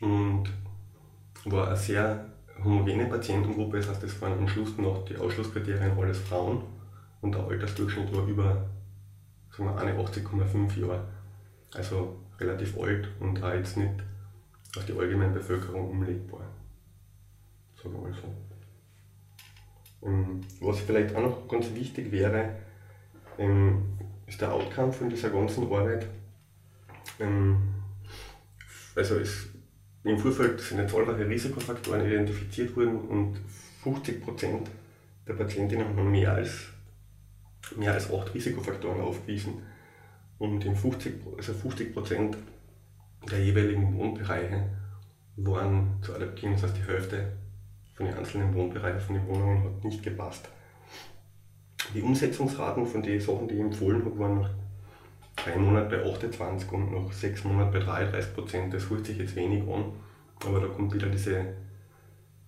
und 0.00 0.44
war 1.44 1.68
eine 1.68 1.76
sehr 1.76 2.26
homogene 2.62 3.06
Patientengruppe, 3.06 3.78
das 3.78 3.88
heißt, 3.88 4.02
es 4.04 4.20
waren 4.20 4.38
am 4.38 4.48
Schluss 4.48 4.76
noch 4.76 5.04
die 5.04 5.16
Ausschlusskriterien 5.16 5.98
alles 5.98 6.18
Frauen 6.18 6.62
und 7.20 7.34
der 7.34 7.46
Altersdurchschnitt 7.46 8.14
war 8.14 8.26
über 8.26 8.70
sagen 9.50 9.68
wir, 9.68 10.04
81,5 10.04 10.80
Jahre. 10.80 11.04
Also 11.74 12.19
relativ 12.40 12.78
alt 12.78 13.08
und 13.20 13.42
auch 13.42 13.54
jetzt 13.54 13.76
nicht 13.76 13.94
auf 14.76 14.86
die 14.86 14.92
allgemeine 14.92 15.32
Bevölkerung 15.32 15.90
umlegbar. 15.90 16.46
Sagen 17.82 17.94
wir 17.94 18.02
mal 18.02 18.14
so. 18.14 20.06
Ähm, 20.06 20.40
was 20.60 20.80
vielleicht 20.80 21.14
auch 21.14 21.22
noch 21.22 21.48
ganz 21.48 21.74
wichtig 21.74 22.10
wäre, 22.10 22.56
ähm, 23.38 23.98
ist 24.26 24.40
der 24.40 24.52
Outcome 24.52 24.92
von 24.92 25.10
dieser 25.10 25.30
ganzen 25.30 25.64
Arbeit. 25.64 26.06
Ähm, 27.18 27.74
also 28.94 29.16
es 29.16 29.48
im 30.04 30.18
Vorfeld 30.18 30.60
sind 30.60 30.88
zahlreiche 30.88 31.28
Risikofaktoren 31.28 32.06
identifiziert 32.06 32.74
worden 32.74 33.00
und 33.08 33.40
50% 33.84 34.66
der 35.26 35.34
Patientinnen 35.34 35.86
haben 35.86 36.10
mehr 36.10 36.32
als, 36.32 36.68
mehr 37.76 37.92
als 37.92 38.10
8 38.10 38.34
Risikofaktoren 38.34 39.00
aufgewiesen. 39.00 39.62
Und 40.40 40.64
in 40.64 40.74
50, 40.74 41.20
also 41.36 41.52
50% 41.52 42.34
der 43.30 43.44
jeweiligen 43.44 43.94
Wohnbereiche 43.98 44.70
waren 45.36 45.98
zu 46.00 46.14
adaptieren, 46.14 46.54
das 46.54 46.62
heißt 46.62 46.78
die 46.78 46.90
Hälfte 46.90 47.32
von 47.94 48.06
den 48.06 48.14
einzelnen 48.14 48.54
Wohnbereichen 48.54 49.00
von 49.00 49.16
den 49.16 49.26
Wohnungen 49.26 49.62
hat 49.64 49.84
nicht 49.84 50.02
gepasst. 50.02 50.48
Die 51.92 52.00
Umsetzungsraten 52.00 52.86
von 52.86 53.02
den 53.02 53.20
Sachen, 53.20 53.48
die 53.48 53.56
ich 53.56 53.60
empfohlen 53.60 54.02
habe, 54.02 54.18
waren 54.18 54.40
nach 54.40 54.50
drei 55.36 55.58
Monaten 55.58 55.90
bei 55.90 56.10
28 56.10 56.72
und 56.72 56.90
nach 56.90 57.12
sechs 57.12 57.44
Monaten 57.44 57.72
bei 57.72 57.80
33 57.80 58.34
Prozent. 58.34 58.72
Das 58.72 58.88
hört 58.88 59.04
sich 59.04 59.18
jetzt 59.18 59.36
wenig 59.36 59.62
an, 59.68 59.92
aber 60.46 60.60
da 60.60 60.68
kommt 60.68 60.94
wieder 60.94 61.10
diese, 61.10 61.54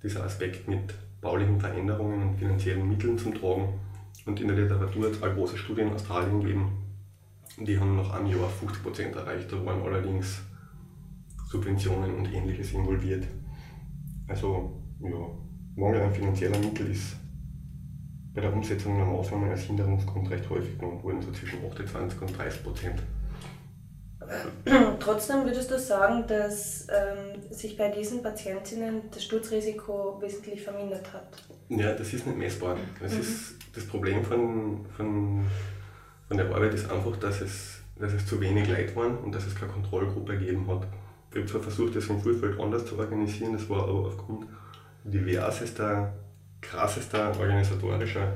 dieser 0.02 0.24
Aspekt 0.24 0.66
mit 0.66 0.94
baulichen 1.20 1.60
Veränderungen 1.60 2.22
und 2.22 2.38
finanziellen 2.38 2.88
Mitteln 2.88 3.18
zum 3.18 3.34
Tragen. 3.34 3.78
Und 4.24 4.40
in 4.40 4.48
der 4.48 4.56
Literatur 4.56 5.04
hat 5.04 5.12
es 5.12 5.22
auch 5.22 5.34
große 5.34 5.58
Studien 5.58 5.88
in 5.88 5.94
Australien 5.94 6.40
gegeben, 6.40 6.81
die 7.58 7.78
haben 7.78 7.96
nach 7.96 8.12
einem 8.12 8.26
Jahr 8.26 8.48
50 8.48 8.82
Prozent 8.82 9.16
erreicht. 9.16 9.52
Da 9.52 9.64
waren 9.64 9.82
allerdings 9.82 10.40
Subventionen 11.50 12.14
und 12.14 12.32
ähnliches 12.32 12.72
involviert. 12.72 13.26
Also, 14.28 14.82
ja, 15.00 15.10
Mangel 15.76 16.02
an 16.02 16.12
finanzieller 16.12 16.58
Mittel 16.58 16.90
ist 16.90 17.16
bei 18.34 18.40
der 18.40 18.52
Umsetzung 18.52 18.96
der 18.96 19.06
Maßnahmen 19.06 19.50
als 19.50 19.62
Hinderungsgrund 19.62 20.30
recht 20.30 20.48
häufig 20.48 20.78
genannt 20.78 21.02
worden, 21.04 21.20
so 21.20 21.30
zwischen 21.32 21.64
28 21.64 22.22
und 22.22 22.38
30 22.38 22.62
Prozent. 22.62 23.02
Trotzdem 25.00 25.44
würdest 25.44 25.70
du 25.70 25.78
sagen, 25.78 26.24
dass 26.26 26.86
ähm, 26.88 27.42
sich 27.50 27.76
bei 27.76 27.88
diesen 27.88 28.22
Patientinnen 28.22 29.02
das 29.12 29.24
Sturzrisiko 29.24 30.18
wesentlich 30.20 30.62
vermindert 30.62 31.12
hat? 31.12 31.42
Ja, 31.68 31.92
das 31.92 32.12
ist 32.12 32.26
nicht 32.26 32.38
messbar. 32.38 32.76
Das, 33.00 33.12
mhm. 33.12 33.20
ist 33.20 33.56
das 33.74 33.86
Problem 33.86 34.24
von, 34.24 34.86
von, 34.96 35.46
von 36.32 36.38
der 36.38 36.54
Arbeit 36.54 36.72
ist 36.72 36.90
einfach, 36.90 37.14
dass 37.16 37.42
es, 37.42 37.82
dass 37.96 38.14
es 38.14 38.24
zu 38.24 38.40
wenig 38.40 38.66
Leid 38.66 38.96
waren 38.96 39.18
und 39.18 39.34
dass 39.34 39.46
es 39.46 39.54
keine 39.54 39.70
Kontrollgruppe 39.70 40.38
gegeben 40.38 40.66
hat. 40.66 40.86
Ich 41.30 41.36
habe 41.36 41.46
zwar 41.46 41.60
versucht, 41.60 41.94
das 41.94 42.06
im 42.06 42.22
Vorfeld 42.22 42.58
anders 42.58 42.86
zu 42.86 42.98
organisieren, 42.98 43.52
das 43.52 43.68
war 43.68 43.82
aber 43.82 44.06
aufgrund 44.06 44.46
diversester 45.04 46.14
krassester 46.62 47.38
organisatorischer 47.38 48.32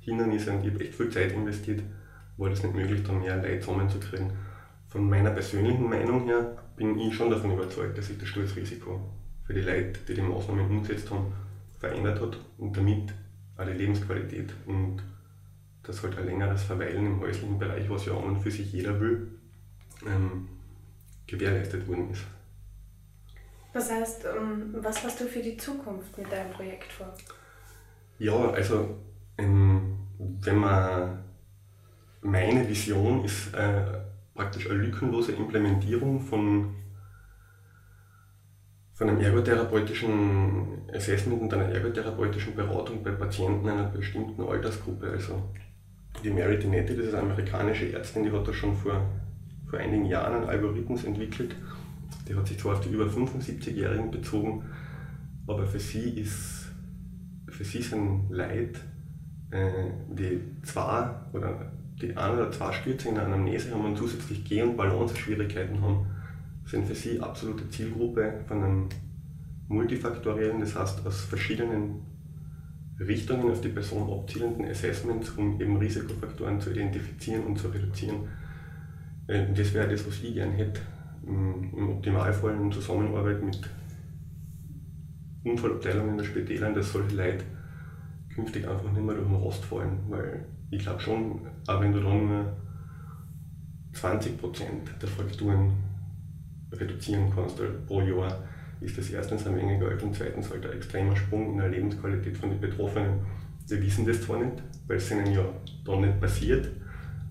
Hindernisse 0.00 0.52
und 0.52 0.62
ich 0.62 0.74
habe 0.74 0.84
echt 0.84 0.94
viel 0.94 1.08
Zeit 1.08 1.32
investiert, 1.32 1.82
war 2.36 2.50
das 2.50 2.62
nicht 2.62 2.74
möglich, 2.74 3.02
da 3.02 3.14
mehr 3.14 3.36
Leute 3.36 3.60
zusammenzukriegen. 3.60 4.30
Von 4.88 5.08
meiner 5.08 5.30
persönlichen 5.30 5.88
Meinung 5.88 6.26
her 6.26 6.54
bin 6.76 6.98
ich 6.98 7.14
schon 7.14 7.30
davon 7.30 7.52
überzeugt, 7.52 7.96
dass 7.96 8.08
sich 8.08 8.18
das 8.18 8.28
Sturzrisiko 8.28 9.00
für 9.44 9.54
die 9.54 9.62
Leute, 9.62 10.00
die 10.06 10.12
die 10.12 10.20
Maßnahmen 10.20 10.66
umgesetzt 10.66 11.10
haben, 11.10 11.32
verändert 11.78 12.20
hat 12.20 12.38
und 12.58 12.76
damit 12.76 13.14
auch 13.56 13.64
die 13.64 13.72
Lebensqualität 13.72 14.52
und 14.66 15.02
dass 15.88 16.02
halt 16.02 16.18
ein 16.18 16.26
längeres 16.26 16.62
Verweilen 16.62 17.06
im 17.06 17.20
häuslichen 17.20 17.58
Bereich, 17.58 17.88
was 17.88 18.04
ja 18.04 18.12
an 18.12 18.24
und 18.24 18.42
für 18.42 18.50
sich 18.50 18.70
jeder 18.72 19.00
will, 19.00 19.38
ähm, 20.06 20.46
gewährleistet 21.26 21.88
worden 21.88 22.10
ist. 22.10 22.24
Das 23.72 23.90
heißt, 23.90 24.26
ähm, 24.26 24.74
was 24.80 25.02
hast 25.02 25.20
du 25.20 25.24
für 25.24 25.40
die 25.40 25.56
Zukunft 25.56 26.16
mit 26.18 26.30
deinem 26.30 26.52
Projekt 26.52 26.92
vor? 26.92 27.14
Ja, 28.18 28.50
also 28.50 28.98
ähm, 29.38 29.98
wenn 30.18 30.56
man 30.56 31.24
meine 32.20 32.68
Vision 32.68 33.24
ist 33.24 33.54
äh, 33.54 33.84
praktisch 34.34 34.68
eine 34.68 34.80
lückenlose 34.80 35.32
Implementierung 35.32 36.20
von, 36.20 36.74
von 38.92 39.08
einem 39.08 39.20
ergotherapeutischen 39.20 40.82
Assessment 40.92 41.40
und 41.40 41.54
einer 41.54 41.72
ergotherapeutischen 41.72 42.54
Beratung 42.54 43.02
bei 43.02 43.12
Patienten 43.12 43.68
einer 43.68 43.84
bestimmten 43.84 44.42
Altersgruppe. 44.42 45.10
Also 45.10 45.42
die 46.22 46.30
Mary 46.30 46.58
Dinetti, 46.58 46.96
das 46.96 47.06
ist 47.06 47.14
eine 47.14 47.30
amerikanische 47.30 47.92
Ärztin, 47.92 48.24
die 48.24 48.32
hat 48.32 48.46
da 48.46 48.52
schon 48.52 48.74
vor, 48.74 49.00
vor 49.68 49.78
einigen 49.78 50.06
Jahren 50.06 50.34
einen 50.34 50.48
Algorithmus 50.48 51.04
entwickelt. 51.04 51.54
Die 52.28 52.34
hat 52.34 52.46
sich 52.46 52.58
zwar 52.58 52.74
auf 52.74 52.80
die 52.80 52.90
über 52.90 53.06
75-Jährigen 53.06 54.10
bezogen, 54.10 54.64
aber 55.46 55.66
für 55.66 55.80
sie 55.80 56.10
ist 56.20 56.58
für 57.58 57.64
sie 57.64 57.82
sind 57.82 58.30
Leute, 58.30 58.78
äh, 59.50 59.90
die 60.08 60.40
zwei 60.62 61.10
oder 61.32 61.72
die 62.00 62.16
ein 62.16 62.34
oder 62.34 62.52
zwei 62.52 62.72
Stürze 62.72 63.08
in 63.08 63.16
der 63.16 63.24
Anamnese 63.24 63.74
haben 63.74 63.84
und 63.84 63.98
zusätzlich 63.98 64.44
Geh- 64.44 64.62
und 64.62 64.76
Balanceschwierigkeiten 64.76 65.80
haben, 65.82 66.06
sind 66.66 66.86
für 66.86 66.94
sie 66.94 67.18
absolute 67.18 67.68
Zielgruppe 67.68 68.44
von 68.46 68.62
einem 68.62 68.88
multifaktoriellen, 69.66 70.60
das 70.60 70.76
heißt 70.76 71.04
aus 71.04 71.22
verschiedenen 71.22 72.06
Richtungen 73.00 73.50
auf 73.50 73.60
die 73.60 73.68
Person 73.68 74.12
abzielenden 74.12 74.68
Assessments, 74.68 75.30
um 75.30 75.60
eben 75.60 75.76
Risikofaktoren 75.76 76.60
zu 76.60 76.70
identifizieren 76.70 77.44
und 77.44 77.58
zu 77.58 77.68
reduzieren. 77.68 78.28
Äh, 79.28 79.52
das 79.54 79.72
wäre 79.72 79.88
das, 79.88 80.06
was 80.06 80.22
ich 80.22 80.34
gerne 80.34 80.52
hätte, 80.52 80.80
im 81.26 81.90
Optimalfall 81.90 82.54
in 82.54 82.72
Zusammenarbeit 82.72 83.42
mit 83.42 83.58
Unfallabteilungen 85.44 86.12
in 86.12 86.18
der 86.18 86.24
Spitälern, 86.24 86.74
dass 86.74 86.92
solche 86.92 87.14
Leute 87.14 87.44
künftig 88.34 88.66
einfach 88.66 88.90
nicht 88.92 89.04
mehr 89.04 89.14
durch 89.14 89.26
den 89.26 89.36
Rost 89.36 89.64
fallen. 89.64 89.98
Weil 90.08 90.44
ich 90.70 90.82
glaube 90.82 91.00
schon, 91.00 91.46
auch 91.66 91.80
wenn 91.80 91.92
du 91.92 92.00
dann 92.00 92.26
nur 92.26 92.56
20% 93.94 94.38
der 95.00 95.08
Frakturen 95.08 95.72
reduzieren 96.72 97.32
kannst 97.34 97.60
pro 97.86 98.00
Jahr, 98.02 98.47
ist 98.80 98.96
das 98.96 99.10
erstens 99.10 99.46
eine 99.46 99.56
Menge 99.56 99.78
Geld 99.78 100.02
und 100.02 100.14
zweitens 100.14 100.50
halt 100.50 100.64
ein 100.64 100.72
extremer 100.72 101.16
Sprung 101.16 101.52
in 101.52 101.58
der 101.58 101.68
Lebensqualität 101.68 102.36
von 102.36 102.50
den 102.50 102.60
Betroffenen. 102.60 103.20
Sie 103.66 103.82
wissen 103.82 104.06
das 104.06 104.22
zwar 104.22 104.38
nicht, 104.38 104.62
weil 104.86 104.96
es 104.96 105.10
ihnen 105.10 105.32
ja 105.32 105.44
dann 105.84 106.00
nicht 106.00 106.20
passiert, 106.20 106.68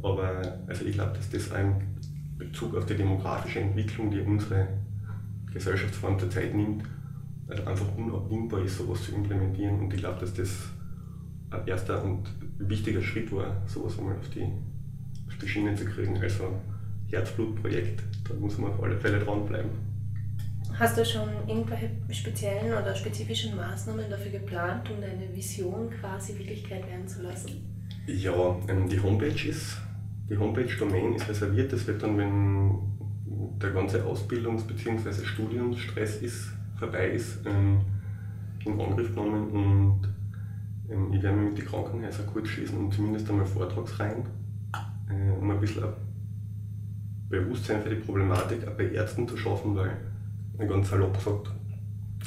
aber 0.04 0.60
also 0.68 0.86
ich 0.86 0.94
glaube, 0.94 1.14
dass 1.14 1.30
das 1.30 1.52
ein 1.52 1.82
Bezug 2.38 2.76
auf 2.76 2.86
die 2.86 2.96
demografische 2.96 3.60
Entwicklung, 3.60 4.12
die 4.12 4.22
unsere 4.22 4.68
Gesellschaftsform 5.52 6.20
zurzeit 6.20 6.54
nimmt, 6.54 6.84
also 7.48 7.64
einfach 7.66 7.96
unabdingbar 7.98 8.62
ist, 8.62 8.78
sowas 8.78 9.04
zu 9.04 9.16
implementieren. 9.16 9.80
Und 9.80 9.94
ich 9.94 10.00
glaube, 10.00 10.20
dass 10.20 10.34
das 10.34 10.70
ein 11.50 11.66
erster 11.66 12.04
und 12.04 12.30
wichtiger 12.60 13.02
Schritt 13.02 13.32
war, 13.32 13.62
sowas 13.66 13.98
einmal 13.98 14.18
auf 14.18 14.30
die, 14.30 14.44
auf 15.28 15.38
die 15.42 15.48
Schiene 15.48 15.76
zu 15.76 15.86
kriegen. 15.86 16.18
Also 16.18 16.60
Herzblutprojekt, 17.10 18.04
da 18.28 18.34
muss 18.36 18.58
man 18.58 18.72
auf 18.72 18.84
alle 18.84 18.98
Fälle 18.98 19.20
dranbleiben. 19.20 19.87
Hast 20.80 20.96
du 20.96 21.04
schon 21.04 21.30
irgendwelche 21.48 21.90
speziellen 22.12 22.72
oder 22.72 22.94
spezifischen 22.94 23.56
Maßnahmen 23.56 24.12
dafür 24.12 24.32
geplant, 24.32 24.88
um 24.92 25.02
deine 25.02 25.36
Vision 25.36 25.90
quasi 25.90 26.38
Wirklichkeit 26.38 26.88
werden 26.88 27.08
zu 27.08 27.24
lassen? 27.24 27.52
Ja, 28.06 28.56
ähm, 28.68 28.88
die 28.88 29.02
Homepage 29.02 29.50
ist, 29.50 29.78
die 30.30 30.38
Homepage-Domain 30.38 31.16
ist 31.16 31.28
reserviert. 31.28 31.74
Das 31.74 31.88
wird 31.88 32.04
dann, 32.04 32.16
wenn 32.20 32.78
der 33.60 33.72
ganze 33.72 34.04
Ausbildungs- 34.04 34.68
bzw. 34.68 35.26
Studiumsstress 35.26 36.22
ist, 36.22 36.52
vorbei 36.78 37.10
ist, 37.10 37.40
ähm, 37.48 37.82
in 38.64 38.80
Angriff 38.80 39.10
genommen 39.16 39.50
und 39.50 40.14
ähm, 40.92 41.12
ich 41.12 41.24
werde 41.24 41.38
mich 41.38 41.50
mit 41.50 41.58
den 41.58 41.66
Krankenhäusern 41.66 42.28
kurz 42.28 42.50
schließen 42.50 42.78
und 42.78 42.94
zumindest 42.94 43.28
einmal 43.30 43.48
Vortragsreihen, 43.48 44.24
äh, 45.10 45.32
um 45.32 45.50
ein 45.50 45.60
bisschen 45.60 45.86
ein 45.86 45.94
Bewusstsein 47.30 47.82
für 47.82 47.90
die 47.90 47.96
Problematik 47.96 48.68
auch 48.68 48.78
bei 48.78 48.92
Ärzten 48.92 49.28
zu 49.28 49.36
schaffen, 49.36 49.76
weil 49.76 49.98
ganz 50.66 50.90
salopp 50.90 51.14
gesagt, 51.14 51.52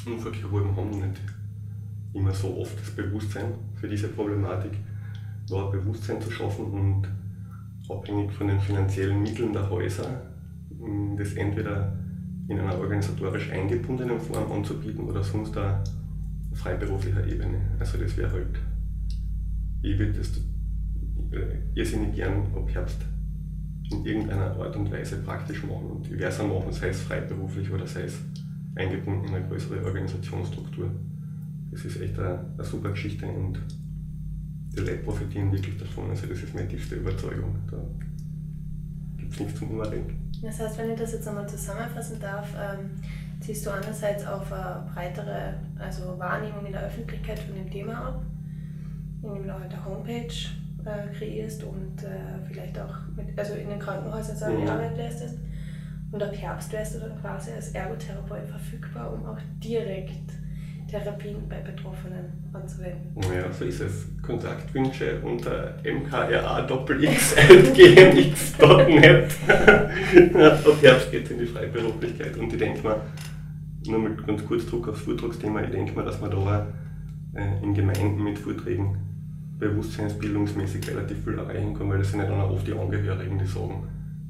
Unfallchirurgen 0.07 0.77
haben. 0.77 0.91
Nicht. 0.91 1.21
Immer 2.13 2.33
so 2.33 2.59
oft 2.59 2.79
das 2.79 2.91
Bewusstsein 2.91 3.53
für 3.75 3.89
diese 3.89 4.09
Problematik, 4.09 4.73
da 5.49 5.67
ein 5.67 5.73
Bewusstsein 5.73 6.21
zu 6.21 6.31
schaffen 6.31 6.67
und 6.67 7.09
abhängig 7.89 8.33
von 8.33 8.49
den 8.49 8.61
finanziellen 8.61 9.23
Mitteln 9.23 9.53
der 9.53 9.69
Häuser, 9.69 10.23
das 11.17 11.35
entweder 11.35 11.97
in 12.49 12.59
einer 12.59 12.79
organisatorisch 12.79 13.51
eingebundenen 13.51 14.19
Form 14.21 14.51
anzubieten 14.51 15.05
oder 15.05 15.23
sonst 15.23 15.57
auch 15.57 15.79
freiberuflicher 16.53 17.25
Ebene. 17.27 17.61
Also 17.79 17.99
das 17.99 18.17
wäre 18.17 18.33
halt, 18.33 18.59
ich 19.83 19.99
würde 19.99 20.13
das 20.15 20.37
äh, 21.33 21.59
irrsinnig 21.75 22.15
gern 22.17 22.47
ab 22.57 22.69
Herbst 22.73 23.03
in 23.91 24.05
irgendeiner 24.05 24.57
Art 24.57 24.77
und 24.77 24.91
Weise 24.91 25.17
praktisch 25.19 25.63
machen 25.65 25.91
und 25.91 26.07
diverser 26.09 26.45
machen, 26.45 26.73
sei 26.73 26.89
es 26.89 27.03
freiberuflich 27.03 27.71
oder 27.71 27.87
sei 27.87 28.03
es 28.03 28.19
eingebunden 28.77 29.29
in 29.29 29.35
eine 29.35 29.49
größere 29.49 29.85
Organisationsstruktur. 29.85 30.91
Das 31.71 31.85
ist 31.85 32.01
echt 32.01 32.19
eine, 32.19 32.39
eine 32.55 32.65
super 32.65 32.91
Geschichte 32.91 33.27
und 33.27 33.61
die 34.73 34.81
Leute 34.81 34.99
profitieren 34.99 35.53
wirklich 35.53 35.77
davon. 35.79 36.11
Also 36.11 36.27
das 36.27 36.43
ist 36.43 36.55
meine 36.55 36.69
tiefste 36.69 36.97
Überzeugung. 36.97 37.57
Da 37.71 37.79
gibt 39.17 39.33
es 39.33 39.41
nichts 39.41 39.59
zum 39.59 39.71
Umdenken. 39.71 40.31
Das 40.43 40.59
heißt, 40.61 40.79
wenn 40.79 40.91
ich 40.91 40.99
das 40.99 41.13
jetzt 41.13 41.29
einmal 41.29 41.49
zusammenfassen 41.49 42.19
darf, 42.21 42.49
ähm, 42.55 42.91
ziehst 43.41 43.67
du 43.67 43.71
einerseits 43.71 44.25
auf 44.27 44.53
eine 44.53 44.87
breitere 44.93 45.55
also 45.79 46.19
Wahrnehmung 46.19 46.65
in 46.67 46.73
der 46.73 46.87
Öffentlichkeit 46.87 47.39
von 47.39 47.55
dem 47.55 47.71
Thema 47.71 48.09
ab, 48.09 48.23
indem 49.23 49.45
du 49.45 49.53
halt 49.53 49.73
eine 49.73 49.85
Homepage 49.85 50.33
äh, 50.85 51.13
kreierst 51.17 51.63
und 51.65 52.03
äh, 52.03 52.39
vielleicht 52.47 52.79
auch 52.79 52.95
mit, 53.17 53.39
also 53.39 53.55
in 53.55 53.69
den 53.69 53.79
Krankenhäusern 53.79 54.37
seine 54.37 54.59
mhm. 54.59 54.69
Arbeit 54.69 54.97
leistest. 54.97 55.39
Und 56.13 56.23
ab 56.23 56.35
Herbst 56.35 56.73
wärst 56.73 56.97
du 56.97 57.01
dann 57.01 57.21
quasi 57.21 57.53
als 57.53 57.71
Ergotherapeut 57.71 58.49
verfügbar, 58.49 59.13
um 59.13 59.25
auch 59.27 59.39
direkt 59.63 60.33
Therapien 60.91 61.49
bei 61.49 61.61
Betroffenen 61.61 62.25
anzuwenden. 62.53 63.13
Ja, 63.33 63.53
so 63.53 63.65
ist 63.65 63.81
es. 63.81 64.07
Kontaktwünsche 64.23 65.21
unter 65.23 65.77
mkrA-gmx.net. 65.85 66.69
Ab 70.67 70.83
Herbst 70.83 71.13
geht 71.13 71.25
es 71.27 71.31
in 71.31 71.39
die 71.39 71.47
Freiberuflichkeit 71.47 72.37
und 72.37 72.53
ich 72.53 72.59
denke 72.59 72.83
mal, 72.83 73.01
nur 73.87 74.01
mit 74.01 74.27
ganz 74.27 74.45
kurz 74.45 74.67
Druck 74.67 74.89
aufs 74.89 75.03
Vortragsthema, 75.03 75.63
ich 75.63 75.71
denke 75.71 75.93
mal, 75.95 76.05
dass 76.05 76.21
man 76.21 76.33
da 76.33 76.67
äh, 77.35 77.63
in 77.63 77.73
Gemeinden 77.73 78.23
mit 78.23 78.39
Vorträgen 78.39 78.99
bewusstseinsbildungsmäßig 79.61 80.89
relativ 80.89 81.23
viel 81.23 81.39
erreichen 81.39 81.75
kann, 81.75 81.89
weil 81.91 81.99
das 81.99 82.11
sind 82.11 82.21
ja 82.21 82.27
dann 82.27 82.41
auch 82.41 82.51
oft 82.51 82.67
die 82.67 82.73
Angehörigen, 82.73 83.39
die 83.39 83.47
sagen, 83.47 83.87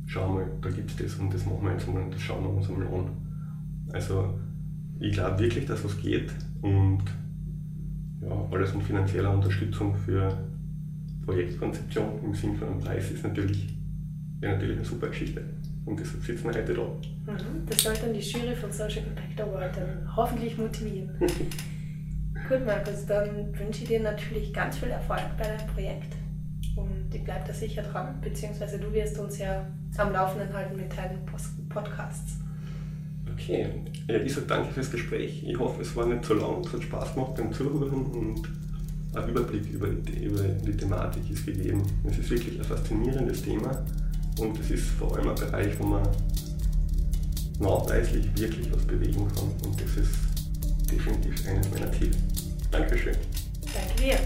schau 0.07 0.29
mal, 0.29 0.47
da 0.61 0.69
gibt 0.69 0.90
es 0.90 0.97
das 0.97 1.14
und 1.14 1.33
das 1.33 1.47
machen 1.47 1.62
wir 1.62 1.73
jetzt 1.73 1.88
mal 1.88 2.03
und 2.03 2.12
das 2.12 2.21
schauen 2.21 2.43
wir 2.43 2.51
uns 2.51 2.69
einmal 2.69 2.88
an. 2.88 3.11
Also 3.93 4.38
ich 4.99 5.12
glaube 5.12 5.38
wirklich, 5.38 5.66
dass 5.66 5.85
was 5.85 5.97
geht 5.99 6.33
und 6.61 7.03
ja, 8.21 8.49
alles 8.51 8.75
mit 8.75 8.83
finanzieller 8.83 9.33
Unterstützung 9.33 9.95
für 9.95 10.37
Projektkonzeption 11.25 12.25
im 12.25 12.35
Sinne 12.35 12.57
von 12.57 12.69
einem 12.69 12.81
Preis 12.81 13.11
ist 13.11 13.23
natürlich, 13.23 13.69
ja, 14.43 14.53
natürlich 14.53 14.77
eine 14.77 14.85
super 14.85 15.09
Geschichte. 15.09 15.43
Und 15.87 15.99
deshalb 15.99 16.23
sitzen 16.23 16.45
wir 16.45 16.55
heute 16.55 16.75
da. 16.75 16.83
Mhm, 16.83 17.66
das 17.66 17.83
sollte 17.83 18.03
dann 18.03 18.14
die 18.14 18.21
Jury 18.21 18.55
von 18.55 18.71
Social 18.71 19.05
Impact 19.07 19.40
Award 19.40 19.77
dann 19.77 20.16
hoffentlich 20.16 20.59
motivieren. 20.59 21.11
Gut, 22.51 22.67
Markus, 22.67 23.07
dann 23.07 23.57
wünsche 23.57 23.83
ich 23.83 23.89
dir 23.89 24.01
natürlich 24.01 24.53
ganz 24.53 24.79
viel 24.79 24.89
Erfolg 24.89 25.23
bei 25.39 25.45
deinem 25.45 25.69
Projekt. 25.69 26.17
Und 26.75 27.15
ich 27.15 27.23
bleibe 27.23 27.45
da 27.47 27.55
sicher 27.55 27.83
dran, 27.83 28.21
beziehungsweise 28.21 28.77
du 28.77 28.93
wirst 28.93 29.17
uns 29.21 29.39
ja 29.39 29.65
am 29.97 30.13
Laufenden 30.13 30.53
halten 30.53 30.77
mit 30.77 30.91
deinen 30.97 31.25
Podcasts. 31.69 32.41
Okay, 33.33 33.69
ich 34.09 34.35
sage 34.35 34.49
danke 34.49 34.73
fürs 34.73 34.91
Gespräch. 34.91 35.45
Ich 35.47 35.57
hoffe, 35.61 35.83
es 35.83 35.95
war 35.95 36.07
nicht 36.07 36.25
so 36.25 36.35
lang, 36.35 36.65
es 36.65 36.73
hat 36.73 36.83
Spaß 36.83 37.15
gemacht 37.15 37.37
beim 37.37 37.53
Zuhören 37.53 38.07
und 38.07 38.43
ein 39.15 39.29
Überblick 39.29 39.71
über 39.73 39.87
die, 39.87 40.25
über 40.25 40.43
die 40.43 40.77
Thematik 40.77 41.31
ist 41.31 41.47
gegeben. 41.47 41.85
Es 42.03 42.19
ist 42.19 42.31
wirklich 42.31 42.59
ein 42.59 42.65
faszinierendes 42.65 43.43
Thema 43.43 43.81
und 44.41 44.59
es 44.59 44.73
ist 44.73 44.89
vor 44.89 45.17
allem 45.17 45.29
ein 45.29 45.37
Bereich, 45.37 45.79
wo 45.79 45.85
man 45.85 46.03
nachweislich 47.61 48.27
wirklich 48.35 48.73
was 48.73 48.85
bewegen 48.87 49.29
kann 49.37 49.53
und 49.65 49.81
das 49.81 49.99
ist 49.99 50.19
definitiv 50.91 51.47
eines 51.47 51.71
meiner 51.71 51.93
Ziele. 51.93 52.17
Dankeschön. 52.71 53.17
Danke 53.75 54.03
dir. 54.03 54.19